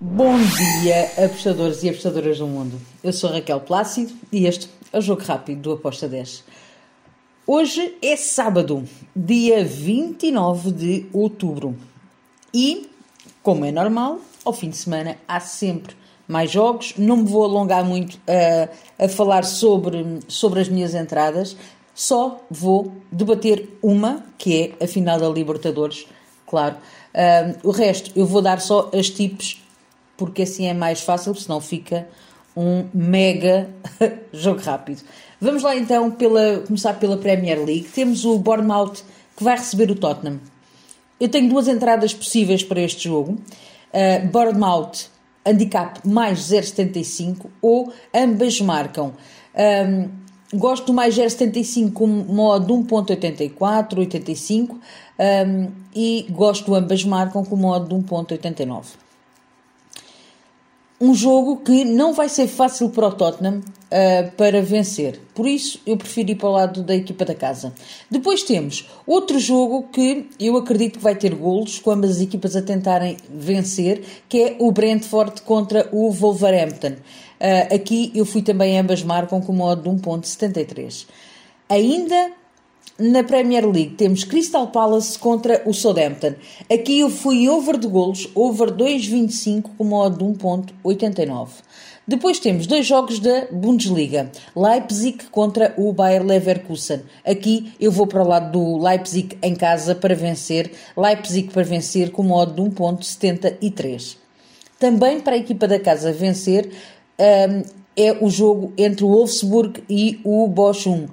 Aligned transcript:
Bom 0.00 0.36
dia, 0.38 1.10
apostadores 1.24 1.82
e 1.82 1.88
apostadoras 1.88 2.38
do 2.38 2.46
mundo. 2.46 2.80
Eu 3.02 3.12
sou 3.12 3.30
Raquel 3.30 3.58
Plácido 3.58 4.12
e 4.30 4.46
este 4.46 4.70
é 4.92 4.98
o 4.98 5.00
Jogo 5.00 5.22
Rápido 5.24 5.60
do 5.60 5.72
Aposta 5.72 6.08
10. 6.08 6.44
Hoje 7.44 7.96
é 8.00 8.14
sábado, 8.14 8.84
dia 9.14 9.64
29 9.64 10.70
de 10.70 11.06
outubro. 11.12 11.74
E, 12.54 12.88
como 13.42 13.64
é 13.64 13.72
normal, 13.72 14.20
ao 14.44 14.52
fim 14.52 14.70
de 14.70 14.76
semana 14.76 15.18
há 15.26 15.40
sempre 15.40 15.96
mais 16.28 16.48
jogos. 16.48 16.94
Não 16.96 17.16
me 17.16 17.28
vou 17.28 17.42
alongar 17.42 17.84
muito 17.84 18.20
a, 18.28 19.04
a 19.04 19.08
falar 19.08 19.44
sobre, 19.44 20.20
sobre 20.28 20.60
as 20.60 20.68
minhas 20.68 20.94
entradas, 20.94 21.56
só 21.92 22.40
vou 22.48 22.92
debater 23.10 23.68
uma, 23.82 24.24
que 24.38 24.76
é 24.78 24.84
a 24.84 24.86
final 24.86 25.18
da 25.18 25.28
Libertadores, 25.28 26.06
claro. 26.46 26.76
Uh, 27.12 27.68
o 27.68 27.72
resto 27.72 28.12
eu 28.14 28.24
vou 28.24 28.40
dar 28.40 28.60
só 28.60 28.92
as 28.94 29.10
tips 29.10 29.66
porque 30.18 30.42
assim 30.42 30.66
é 30.66 30.74
mais 30.74 31.00
fácil, 31.00 31.34
senão 31.34 31.60
fica 31.60 32.06
um 32.54 32.84
mega 32.92 33.70
jogo 34.34 34.60
rápido. 34.60 35.02
Vamos 35.40 35.62
lá 35.62 35.76
então 35.76 36.10
pela, 36.10 36.58
começar 36.66 36.94
pela 36.94 37.16
Premier 37.16 37.64
League. 37.64 37.88
Temos 37.94 38.24
o 38.24 38.36
Bournemouth 38.36 38.96
que 39.36 39.44
vai 39.44 39.56
receber 39.56 39.90
o 39.90 39.94
Tottenham. 39.94 40.40
Eu 41.20 41.28
tenho 41.28 41.48
duas 41.48 41.68
entradas 41.68 42.12
possíveis 42.12 42.64
para 42.64 42.80
este 42.80 43.08
jogo. 43.08 43.38
Uh, 43.94 44.26
Bournemouth, 44.26 45.08
handicap 45.46 46.06
mais 46.06 46.40
0,75 46.40 47.46
ou 47.62 47.92
ambas 48.12 48.60
marcam. 48.60 49.12
Um, 49.54 50.08
gosto 50.56 50.86
do 50.86 50.92
mais 50.92 51.16
0,75 51.16 51.92
com 51.92 52.06
modo 52.08 52.74
1.84, 52.74 53.98
85 53.98 54.74
um, 54.74 55.70
e 55.94 56.26
gosto 56.30 56.74
ambas 56.74 57.04
marcam 57.04 57.44
com 57.44 57.54
modo 57.54 57.96
1.89 57.96 59.07
um 61.00 61.14
jogo 61.14 61.58
que 61.58 61.84
não 61.84 62.12
vai 62.12 62.28
ser 62.28 62.48
fácil 62.48 62.90
para 62.90 63.06
o 63.06 63.12
Tottenham 63.12 63.60
uh, 63.60 64.30
para 64.36 64.60
vencer. 64.60 65.20
Por 65.34 65.46
isso, 65.46 65.80
eu 65.86 65.96
prefiro 65.96 66.30
ir 66.30 66.34
para 66.34 66.48
o 66.48 66.52
lado 66.52 66.82
da 66.82 66.94
equipa 66.94 67.24
da 67.24 67.34
casa. 67.34 67.72
Depois 68.10 68.42
temos 68.42 68.88
outro 69.06 69.38
jogo 69.38 69.84
que 69.92 70.28
eu 70.40 70.56
acredito 70.56 70.98
que 70.98 71.04
vai 71.04 71.14
ter 71.14 71.34
golos, 71.34 71.78
com 71.78 71.92
ambas 71.92 72.12
as 72.12 72.20
equipas 72.20 72.56
a 72.56 72.62
tentarem 72.62 73.16
vencer, 73.32 74.02
que 74.28 74.42
é 74.42 74.56
o 74.58 74.72
Brentford 74.72 75.42
contra 75.42 75.88
o 75.92 76.10
Wolverhampton. 76.10 76.94
Uh, 77.40 77.74
aqui 77.74 78.10
eu 78.14 78.26
fui 78.26 78.42
também 78.42 78.78
ambas 78.78 79.02
marcam 79.02 79.40
com 79.40 79.52
modo 79.52 79.82
de 79.82 80.02
1.73. 80.02 81.06
Ainda 81.68 82.32
na 82.98 83.24
Premier 83.24 83.66
League 83.66 83.94
temos 83.96 84.24
Crystal 84.24 84.66
Palace 84.68 85.18
contra 85.18 85.62
o 85.66 85.72
Southampton. 85.72 86.34
Aqui 86.72 87.00
eu 87.00 87.10
fui 87.10 87.48
over 87.48 87.76
de 87.76 87.86
golos, 87.88 88.28
over 88.34 88.70
2.25 88.70 89.70
com 89.76 89.84
modo 89.84 90.18
de 90.18 90.38
1.89. 90.38 91.48
Depois 92.08 92.38
temos 92.38 92.66
dois 92.66 92.86
jogos 92.86 93.18
da 93.18 93.48
Bundesliga. 93.52 94.30
Leipzig 94.56 95.26
contra 95.30 95.74
o 95.76 95.92
Bayer 95.92 96.24
Leverkusen. 96.24 97.02
Aqui 97.22 97.72
eu 97.78 97.92
vou 97.92 98.06
para 98.06 98.22
o 98.22 98.26
lado 98.26 98.52
do 98.52 98.82
Leipzig 98.82 99.36
em 99.42 99.54
casa 99.54 99.94
para 99.94 100.14
vencer. 100.14 100.72
Leipzig 100.96 101.50
para 101.52 101.62
vencer 101.62 102.10
com 102.10 102.22
modo 102.22 102.54
de 102.54 102.70
1.73. 102.70 104.16
Também 104.78 105.20
para 105.20 105.34
a 105.34 105.38
equipa 105.38 105.68
da 105.68 105.78
casa 105.78 106.10
vencer 106.10 106.70
um, 107.18 107.62
é 107.94 108.16
o 108.24 108.30
jogo 108.30 108.72
entre 108.78 109.04
o 109.04 109.08
Wolfsburg 109.08 109.82
e 109.90 110.18
o 110.24 110.46
Bochum. 110.46 111.08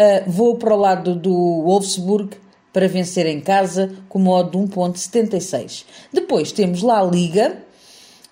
Uh, 0.00 0.30
vou 0.30 0.56
para 0.56 0.74
o 0.74 0.78
lado 0.78 1.14
do 1.14 1.62
Wolfsburg 1.62 2.30
para 2.72 2.88
vencer 2.88 3.26
em 3.26 3.38
casa 3.38 3.94
com 4.08 4.18
modo 4.18 4.52
de 4.52 4.72
1.76. 4.72 5.84
Depois 6.10 6.52
temos 6.52 6.80
lá 6.82 7.00
a 7.00 7.04
Liga 7.04 7.58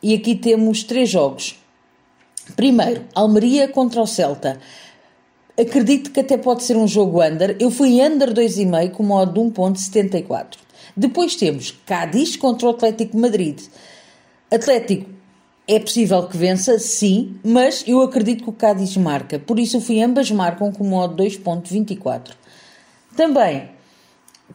e 0.02 0.14
aqui 0.14 0.34
temos 0.34 0.82
três 0.82 1.10
jogos. 1.10 1.58
Primeiro, 2.56 3.04
Almeria 3.14 3.68
contra 3.68 4.00
o 4.00 4.06
Celta. 4.06 4.58
Acredito 5.60 6.10
que 6.10 6.20
até 6.20 6.38
pode 6.38 6.62
ser 6.62 6.74
um 6.76 6.88
jogo 6.88 7.22
under. 7.22 7.54
Eu 7.60 7.70
fui 7.70 8.00
under 8.00 8.32
2,5 8.32 8.92
com 8.92 9.02
modo 9.02 9.34
de 9.34 9.40
1.74. 9.60 10.54
Depois 10.96 11.36
temos 11.36 11.70
Cádiz 11.84 12.34
contra 12.36 12.68
o 12.68 12.70
Atlético 12.70 13.18
Madrid. 13.18 13.60
Atlético 14.50 15.17
é 15.68 15.78
possível 15.78 16.26
que 16.26 16.34
vença, 16.34 16.78
sim, 16.78 17.36
mas 17.44 17.84
eu 17.86 18.00
acredito 18.00 18.42
que 18.42 18.48
o 18.48 18.54
Cádiz 18.54 18.96
marca. 18.96 19.38
Por 19.38 19.58
isso 19.58 19.82
fui 19.82 20.02
ambas 20.02 20.30
marcam 20.30 20.72
com 20.72 20.82
modo 20.82 21.22
2.24. 21.22 22.30
Também 23.14 23.68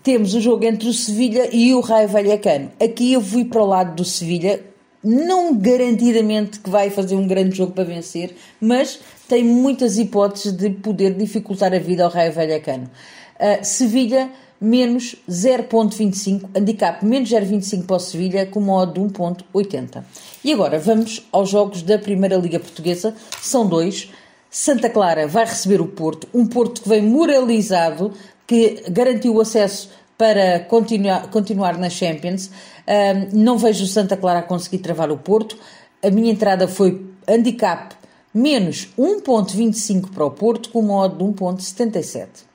temos 0.02 0.34
o 0.34 0.42
jogo 0.42 0.66
entre 0.66 0.90
o 0.90 0.94
Sevilha 0.94 1.56
e 1.56 1.72
o 1.76 1.82
Raio 1.82 2.10
Vallecano. 2.10 2.72
Aqui 2.84 3.14
eu 3.14 3.22
fui 3.22 3.46
para 3.46 3.62
o 3.62 3.66
lado 3.66 3.96
do 3.96 4.04
Sevilha, 4.04 4.60
não 5.04 5.56
garantidamente 5.56 6.60
que 6.60 6.70
vai 6.70 6.90
fazer 6.90 7.16
um 7.16 7.28
grande 7.28 7.56
jogo 7.56 7.74
para 7.74 7.84
vencer, 7.84 8.36
mas 8.60 9.00
tem 9.28 9.44
muitas 9.44 10.00
hipóteses 10.00 10.52
de 10.52 10.72
poder 10.72 11.14
dificultar 11.14 11.72
a 11.76 11.80
vida 11.80 12.04
ao 12.06 12.10
Raio 12.10 12.34
Vallecano. 12.34 12.90
Uh, 13.36 13.64
Sevilha 13.64 14.32
menos 14.64 15.18
0.25, 15.30 16.50
handicap 16.56 17.06
menos 17.06 17.30
0.25 17.30 17.86
para 17.86 17.98
o 17.98 18.00
Sevilha 18.00 18.46
com 18.46 18.62
modo 18.62 18.94
de 18.94 19.14
1.80. 19.14 20.02
E 20.42 20.54
agora 20.54 20.80
vamos 20.80 21.28
aos 21.34 21.50
jogos 21.50 21.82
da 21.82 22.00
Primeira 22.00 22.38
Liga 22.38 22.60
Portuguesa, 22.60 23.14
são 23.42 23.68
dois. 23.68 24.10
Santa 24.50 24.90
Clara 24.90 25.28
vai 25.28 25.44
receber 25.44 25.82
o 25.82 25.88
Porto, 25.88 26.30
um 26.34 26.48
Porto 26.48 26.82
que 26.82 26.88
vem 26.88 27.02
moralizado, 27.02 28.14
que 28.48 28.84
garantiu 28.90 29.36
o 29.36 29.42
acesso 29.42 29.90
para 30.18 30.62
continuar, 30.62 31.30
continuar 31.30 31.78
na 31.78 31.90
Champions. 31.90 32.50
Um, 32.88 33.38
não 33.38 33.58
vejo 33.58 33.84
o 33.84 33.88
Santa 33.88 34.16
Clara 34.16 34.42
conseguir 34.44 34.78
travar 34.78 35.12
o 35.12 35.18
Porto. 35.18 35.58
A 36.02 36.10
minha 36.10 36.32
entrada 36.32 36.70
foi 36.70 37.06
handicap 37.28 37.96
menos 38.34 38.88
1.25 38.98 40.12
para 40.14 40.26
o 40.26 40.32
Porto 40.32 40.70
com 40.70 40.82
modo 40.82 41.18
de 41.18 41.24
1.77. 41.24 42.53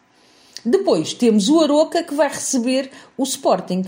Depois 0.64 1.12
temos 1.12 1.48
o 1.48 1.60
Aroca 1.60 2.02
que 2.02 2.14
vai 2.14 2.28
receber 2.28 2.90
o 3.16 3.22
Sporting. 3.22 3.84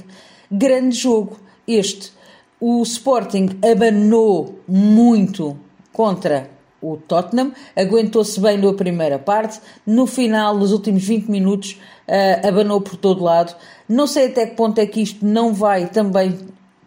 Grande 0.51 0.97
jogo 0.97 1.39
este. 1.67 2.13
O 2.61 2.83
Sporting 2.83 3.59
abanou 3.63 4.59
muito 4.69 5.57
contra 5.93 6.51
o 6.83 6.97
Tottenham, 6.97 7.53
aguentou-se 7.77 8.41
bem 8.41 8.57
na 8.57 8.73
primeira 8.73 9.19
parte, 9.19 9.61
no 9.87 10.07
final, 10.07 10.57
nos 10.57 10.73
últimos 10.73 11.05
20 11.05 11.31
minutos, 11.31 11.79
uh, 12.09 12.47
abanou 12.47 12.81
por 12.81 12.97
todo 12.97 13.23
lado. 13.23 13.55
Não 13.89 14.07
sei 14.07 14.27
até 14.27 14.47
que 14.47 14.57
ponto 14.57 14.79
é 14.79 14.87
que 14.87 15.01
isto 15.01 15.25
não 15.25 15.53
vai 15.53 15.89
também 15.89 16.39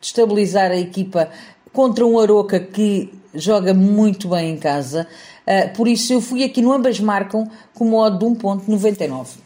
destabilizar 0.02 0.72
a 0.72 0.78
equipa 0.78 1.30
contra 1.72 2.06
um 2.06 2.20
Aroca 2.20 2.60
que 2.60 3.12
joga 3.34 3.74
muito 3.74 4.30
bem 4.30 4.52
em 4.52 4.58
casa. 4.58 5.08
Uh, 5.46 5.76
por 5.76 5.88
isso 5.88 6.14
eu 6.14 6.22
fui 6.22 6.44
aqui 6.44 6.62
no 6.62 6.72
ambas 6.72 7.00
marcam 7.00 7.50
com 7.74 7.86
modo 7.86 8.18
de 8.18 8.26
1.99. 8.26 9.44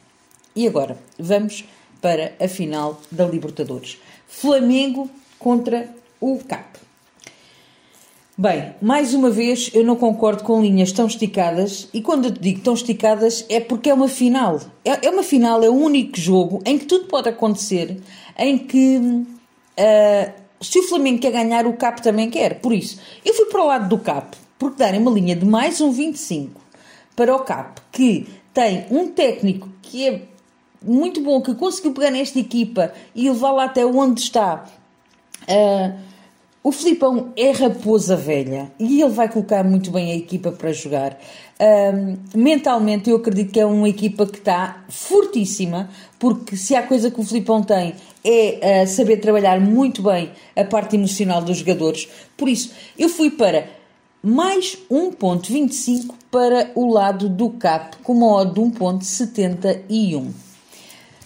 E 0.57 0.67
agora, 0.67 0.97
vamos 1.19 1.65
para 2.01 2.33
a 2.43 2.47
final 2.47 2.99
da 3.11 3.27
Libertadores. 3.27 3.99
Flamengo 4.27 5.07
contra 5.37 5.87
o 6.19 6.39
CAP. 6.39 6.79
Bem, 8.35 8.73
mais 8.81 9.13
uma 9.13 9.29
vez 9.29 9.69
eu 9.71 9.83
não 9.83 9.95
concordo 9.95 10.43
com 10.43 10.59
linhas 10.59 10.91
tão 10.91 11.05
esticadas, 11.05 11.87
e 11.93 12.01
quando 12.01 12.25
eu 12.25 12.31
digo 12.31 12.61
tão 12.61 12.73
esticadas 12.73 13.45
é 13.49 13.59
porque 13.59 13.91
é 13.91 13.93
uma 13.93 14.07
final. 14.07 14.59
É, 14.83 15.05
é 15.05 15.09
uma 15.11 15.21
final, 15.21 15.63
é 15.63 15.69
o 15.69 15.75
único 15.75 16.19
jogo 16.19 16.59
em 16.65 16.79
que 16.79 16.87
tudo 16.87 17.05
pode 17.05 17.29
acontecer, 17.29 18.01
em 18.35 18.57
que 18.57 18.97
uh, 18.97 20.33
se 20.59 20.79
o 20.79 20.87
Flamengo 20.87 21.19
quer 21.19 21.33
ganhar, 21.33 21.67
o 21.67 21.73
CAP 21.73 22.01
também 22.01 22.31
quer. 22.31 22.61
Por 22.61 22.73
isso, 22.73 22.99
eu 23.23 23.35
fui 23.35 23.45
para 23.45 23.61
o 23.61 23.67
lado 23.67 23.87
do 23.89 23.99
CAP, 23.99 24.35
porque 24.57 24.79
darem 24.79 24.99
uma 24.99 25.11
linha 25.11 25.35
de 25.35 25.45
mais 25.45 25.79
um 25.81 25.91
25 25.91 26.59
para 27.15 27.35
o 27.35 27.41
CAP, 27.41 27.79
que 27.91 28.25
tem 28.51 28.87
um 28.89 29.09
técnico 29.09 29.69
que 29.83 30.07
é 30.07 30.21
muito 30.87 31.21
bom, 31.21 31.41
que 31.41 31.53
conseguiu 31.53 31.93
pegar 31.93 32.11
nesta 32.11 32.39
equipa 32.39 32.93
e 33.13 33.29
levá-la 33.29 33.65
até 33.65 33.85
onde 33.85 34.21
está. 34.21 34.65
Uh, 35.43 36.07
o 36.63 36.71
Filipão 36.71 37.31
é 37.37 37.51
raposa 37.51 38.17
velha 38.17 38.69
e 38.77 39.01
ele 39.01 39.11
vai 39.11 39.29
colocar 39.29 39.63
muito 39.63 39.89
bem 39.89 40.11
a 40.11 40.15
equipa 40.15 40.51
para 40.51 40.73
jogar. 40.73 41.17
Uh, 41.59 42.17
mentalmente, 42.37 43.09
eu 43.09 43.15
acredito 43.15 43.53
que 43.53 43.59
é 43.59 43.65
uma 43.65 43.87
equipa 43.87 44.25
que 44.25 44.37
está 44.37 44.83
fortíssima, 44.89 45.89
porque 46.19 46.57
se 46.57 46.75
há 46.75 46.83
coisa 46.83 47.09
que 47.09 47.21
o 47.21 47.23
Filipão 47.23 47.63
tem 47.63 47.95
é 48.23 48.83
uh, 48.83 48.87
saber 48.87 49.17
trabalhar 49.17 49.61
muito 49.61 50.01
bem 50.01 50.31
a 50.55 50.65
parte 50.65 50.95
emocional 50.97 51.41
dos 51.41 51.57
jogadores. 51.57 52.09
Por 52.35 52.49
isso, 52.49 52.71
eu 52.97 53.07
fui 53.07 53.31
para 53.31 53.69
mais 54.21 54.77
1.25 54.91 56.15
para 56.29 56.71
o 56.75 56.91
lado 56.91 57.29
do 57.29 57.51
CAP, 57.51 57.97
com 58.03 58.11
uma 58.11 58.27
odd 58.27 58.53
de 58.53 58.59
1.71. 58.59 60.46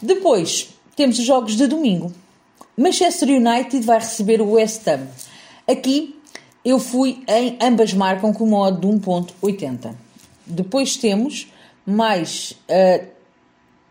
Depois 0.01 0.69
temos 0.95 1.19
os 1.19 1.25
jogos 1.25 1.55
de 1.55 1.67
domingo. 1.67 2.11
Manchester 2.77 3.29
United 3.29 3.85
vai 3.85 3.99
receber 3.99 4.41
o 4.41 4.51
West 4.51 4.87
Ham. 4.87 5.07
Aqui 5.67 6.15
eu 6.63 6.79
fui 6.79 7.23
em 7.27 7.57
ambas 7.61 7.93
marcam 7.93 8.33
com 8.33 8.45
modo 8.45 8.79
de 8.79 8.87
1.80. 8.87 9.93
Depois 10.45 10.97
temos 10.97 11.47
mais 11.85 12.57
uh, 12.69 13.05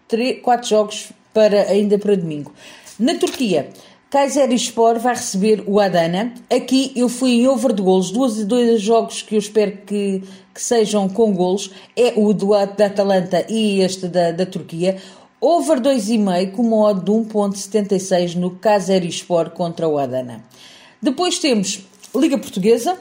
3, 0.08 0.42
4 0.42 0.68
jogos 0.68 1.12
para, 1.32 1.62
ainda 1.70 1.98
para 1.98 2.16
domingo. 2.16 2.52
Na 2.98 3.14
Turquia 3.14 3.70
Kayserispor 4.10 4.98
vai 4.98 5.14
receber 5.14 5.62
o 5.68 5.78
Adana. 5.78 6.34
Aqui 6.50 6.92
eu 6.96 7.08
fui 7.08 7.30
em 7.30 7.46
over 7.46 7.72
de 7.72 7.80
golos, 7.80 8.10
duas, 8.10 8.44
dois 8.44 8.80
jogos 8.80 9.22
que 9.22 9.36
eu 9.36 9.38
espero 9.38 9.78
que, 9.86 10.24
que 10.52 10.60
sejam 10.60 11.08
com 11.08 11.32
golos. 11.32 11.70
É 11.96 12.12
o 12.16 12.32
do, 12.32 12.48
da 12.76 12.86
Atalanta 12.86 13.46
e 13.48 13.80
este 13.80 14.08
da, 14.08 14.32
da 14.32 14.44
Turquia. 14.44 15.00
Over 15.40 15.80
2,5 15.80 16.52
com 16.52 16.62
uma 16.62 16.76
odd 16.88 17.02
de 17.02 17.10
1.76 17.10 18.34
no 18.34 18.50
Kayserispor 18.50 19.50
contra 19.50 19.88
o 19.88 19.98
Adana. 19.98 20.44
Depois 21.00 21.38
temos 21.38 21.80
Liga 22.14 22.36
Portuguesa. 22.36 22.98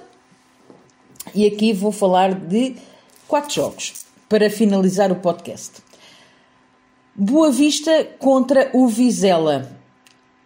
E 1.35 1.45
aqui 1.45 1.73
vou 1.73 1.91
falar 1.91 2.33
de 2.33 2.75
quatro 3.27 3.53
jogos 3.53 4.05
para 4.29 4.49
finalizar 4.49 5.11
o 5.11 5.17
podcast. 5.17 5.81
Boa 7.13 7.51
Vista 7.51 8.05
contra 8.17 8.69
o 8.73 8.87
Vizela. 8.87 9.69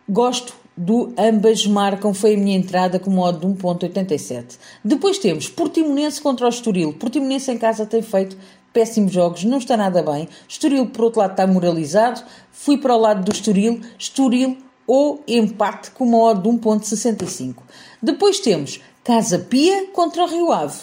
Gosto 0.10 0.56
do 0.76 1.14
ambas 1.16 1.68
marcam, 1.68 2.14
foi 2.14 2.34
a 2.34 2.38
minha 2.38 2.58
entrada 2.58 2.98
com 2.98 3.12
modo 3.12 3.40
de 3.40 3.62
1.87. 3.62 4.58
Depois 4.84 5.20
temos 5.20 5.48
Portimonense 5.48 6.20
contra 6.20 6.48
o 6.48 6.50
Estoril. 6.50 6.94
Portimonense 6.94 7.52
em 7.52 7.58
casa 7.58 7.86
tem 7.86 8.02
feito 8.02 8.36
péssimos 8.74 9.14
jogos, 9.14 9.44
não 9.44 9.60
está 9.60 9.78
nada 9.78 10.02
bem. 10.02 10.28
Estoril, 10.50 10.88
por 10.88 11.06
outro 11.06 11.20
lado, 11.20 11.32
está 11.32 11.46
moralizado. 11.46 12.22
Fui 12.52 12.78
para 12.78 12.96
o 12.96 13.00
lado 13.00 13.24
do 13.24 13.32
Estoril. 13.32 13.80
Estoril 13.98 14.58
ou 14.86 15.24
empate 15.28 15.92
com 15.92 16.04
uma 16.04 16.18
odd 16.18 16.42
de 16.42 16.50
1.65. 16.50 17.56
Depois 18.02 18.40
temos 18.40 18.82
Casa 19.04 19.40
Pia 19.40 19.88
contra 19.94 20.24
o 20.24 20.28
Rio 20.28 20.52
Ave. 20.52 20.80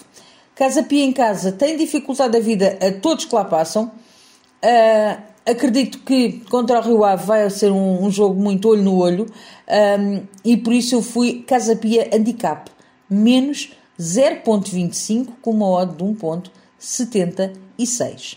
Casa 0.55 0.83
Pia 0.83 1.05
em 1.05 1.13
casa 1.13 1.53
tem 1.53 1.77
dificuldade 1.77 2.37
a 2.37 2.41
vida 2.41 2.79
a 2.81 2.93
todos 3.01 3.25
que 3.25 3.35
lá 3.35 3.45
passam. 3.45 3.91
Uh, 4.63 5.23
acredito 5.45 5.99
que 6.01 6.41
contra 6.51 6.79
o 6.79 6.83
Rio 6.83 7.05
Ave 7.05 7.27
vai 7.27 7.51
ser 7.51 7.73
um, 7.73 8.05
um 8.05 8.11
jogo 8.11 8.41
muito 8.41 8.69
olho 8.69 8.83
no 8.83 8.97
olho 8.99 9.27
um, 9.99 10.23
e 10.45 10.57
por 10.57 10.73
isso 10.73 10.95
eu 10.95 11.03
fui 11.03 11.43
Casa 11.47 11.75
Pia 11.75 12.11
Handicap 12.13 12.71
menos 13.09 13.73
0.25 13.99 15.29
com 15.41 15.51
uma 15.51 15.69
odd 15.69 15.97
de 15.97 16.05
1.76. 16.81 18.37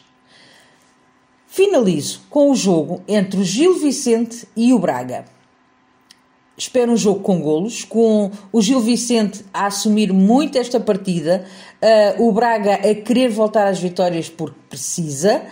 Finalizo 1.47 2.21
com 2.29 2.51
o 2.51 2.55
jogo 2.55 3.01
entre 3.07 3.39
o 3.39 3.43
Gil 3.43 3.79
Vicente 3.79 4.47
e 4.55 4.73
o 4.73 4.79
Braga. 4.79 5.25
Espero 6.57 6.91
um 6.91 6.97
jogo 6.97 7.21
com 7.21 7.41
golos, 7.41 7.83
com 7.83 8.31
o 8.51 8.61
Gil 8.61 8.79
Vicente 8.79 9.43
a 9.53 9.67
assumir 9.67 10.13
muito 10.13 10.57
esta 10.57 10.79
partida, 10.79 11.45
uh, 12.17 12.27
o 12.27 12.31
Braga 12.31 12.75
a 12.75 12.95
querer 12.95 13.29
voltar 13.29 13.67
às 13.67 13.79
vitórias 13.79 14.29
porque 14.29 14.57
precisa 14.69 15.43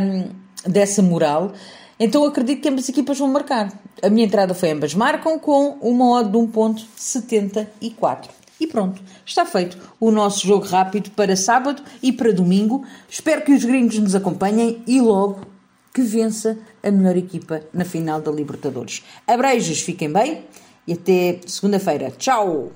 um, 0.00 0.30
dessa 0.68 1.02
moral. 1.02 1.52
Então 1.98 2.24
acredito 2.24 2.62
que 2.62 2.68
ambas 2.68 2.84
as 2.84 2.88
equipas 2.88 3.18
vão 3.18 3.28
marcar. 3.28 3.72
A 4.02 4.08
minha 4.08 4.26
entrada 4.26 4.54
foi 4.54 4.70
ambas 4.70 4.94
marcam 4.94 5.38
com 5.38 5.76
uma 5.80 6.18
odd 6.18 6.30
de 6.30 6.38
1.74. 6.38 8.28
E 8.60 8.66
pronto, 8.66 9.02
está 9.26 9.44
feito 9.44 9.76
o 9.98 10.10
nosso 10.10 10.46
jogo 10.46 10.64
rápido 10.64 11.10
para 11.10 11.36
sábado 11.36 11.82
e 12.02 12.12
para 12.12 12.32
domingo. 12.32 12.84
Espero 13.08 13.42
que 13.42 13.52
os 13.52 13.64
gringos 13.64 13.98
nos 13.98 14.14
acompanhem 14.14 14.82
e 14.86 15.00
logo 15.00 15.40
que 15.92 16.02
vença 16.02 16.58
a 16.82 16.90
melhor 16.90 17.16
equipa 17.16 17.62
na 17.72 17.84
final 17.84 18.20
da 18.20 18.30
Libertadores. 18.30 19.02
Abreijos, 19.26 19.80
fiquem 19.80 20.12
bem 20.12 20.44
e 20.86 20.92
até 20.92 21.40
segunda-feira. 21.46 22.12
Tchau! 22.18 22.72